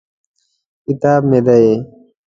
[0.85, 1.65] کتاب مې دی.